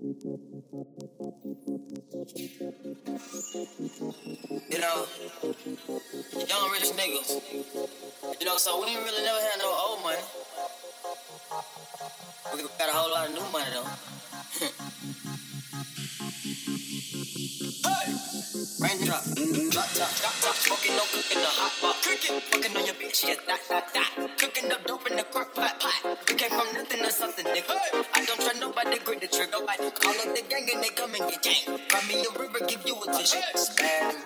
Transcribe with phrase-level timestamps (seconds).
[0.00, 0.14] You
[4.78, 5.06] know,
[6.48, 7.28] young rich niggas.
[8.40, 10.18] You know, so we ain't really never had no old money.
[12.54, 13.84] We got a whole lot of new money though.
[17.88, 18.12] hey!
[18.80, 19.24] Raindrop,
[19.70, 23.26] drop top, drop top, smoking, no cooking, the hot pot, cooking, fucking on your bitch,
[23.26, 24.10] yeah, that, that, that,
[25.32, 26.18] crock pot, pot.
[26.28, 27.76] We came from nothing to something, nigga.
[28.14, 31.14] I don't trust nobody, grip the trigger, nobody call up the gang and they come
[31.14, 31.78] and get gang.
[31.88, 33.40] Cry me a river, give you a tissue.
[33.78, 34.24] Bad and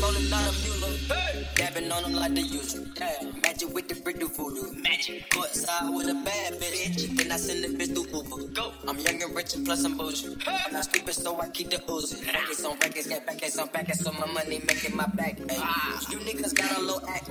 [0.00, 0.76] rolling down a mule.
[1.54, 2.84] Dabbing on them like the usual.
[2.98, 4.72] Yeah, magic with the brick do voodoo.
[4.82, 5.28] Magic.
[5.30, 7.16] Courtside with a bad bitch.
[7.16, 8.52] Then I send the bitch through Uber.
[8.52, 8.72] Go.
[8.86, 10.36] I'm young and rich and plus I'm bullshit.
[10.46, 12.26] I'm not stupid, so I keep the Uzi.
[12.26, 15.38] Records on records, get back on back, so my money making my back.
[15.48, 15.56] Ay.
[15.58, 16.00] Ah.
[16.10, 17.30] You niggas got a little act.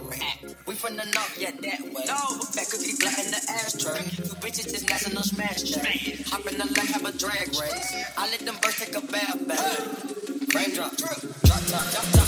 [0.66, 2.03] We from the north, yeah, that way.
[2.07, 2.17] No.
[2.55, 4.02] Back cookie black in the ashtray.
[4.25, 6.23] You bitches just national smash day.
[6.27, 7.95] Hop in the lake, have a drag race.
[8.17, 10.25] I let them birds take a bath bath.
[10.55, 12.24] Raindrop, drop top, drop top,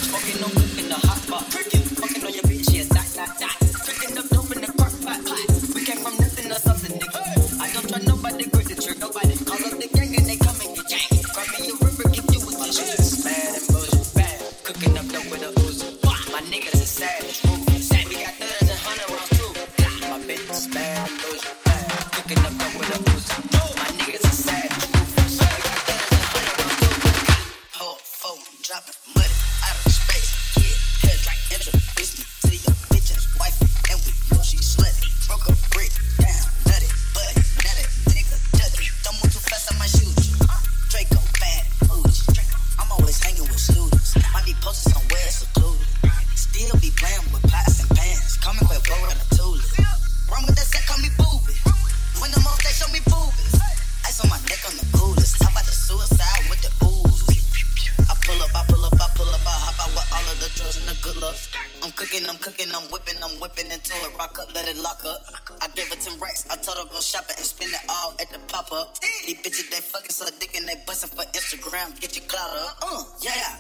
[62.08, 65.22] cooking, I'm cooking, I'm whipping, I'm whipping until it rock up, let it lock up.
[65.62, 68.30] I gave her 10 racks, I told her go shopping and spend it all at
[68.30, 68.98] the pop up.
[69.26, 72.78] These bitches, they fucking so dick and they busting for Instagram, get your clout up.
[72.82, 73.58] Uh, yeah.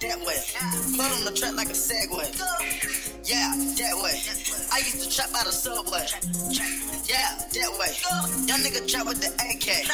[0.00, 0.34] That way.
[0.98, 2.26] Float on the track like a Segway.
[3.22, 4.18] Yeah, that way.
[4.72, 6.02] I used to trap by the subway.
[7.06, 7.94] Yeah, that way.
[8.50, 9.86] Young nigga trap with the AK.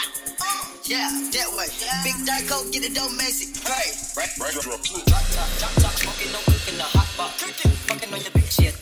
[0.88, 1.68] Yeah, that way.
[2.04, 3.52] Big Dyko, get it dope, Macy.
[3.60, 3.92] Hey.
[4.16, 8.62] Right, right, drop drop top, smoking, no cooking, the hot Cooking, fucking on your bitch,
[8.62, 8.77] yeah,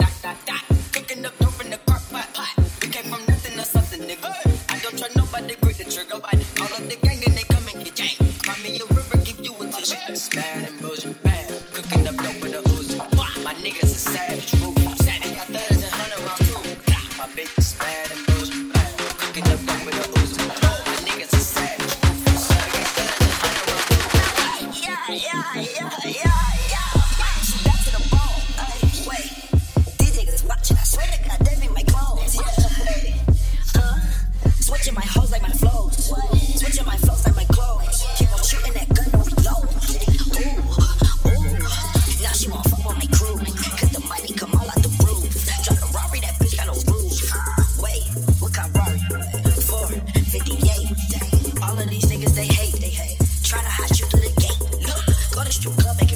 [55.60, 55.70] tu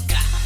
[0.06, 0.38] cama